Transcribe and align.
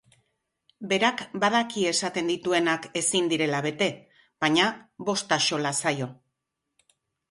Berak 0.93 1.21
badaki 1.43 1.83
esaten 1.91 2.33
dituenak 2.33 2.89
ezin 3.03 3.31
direla 3.35 3.63
bete, 3.69 3.93
baina 4.47 4.69
bost 5.13 5.41
axola 5.41 5.79
zaio. 5.87 6.15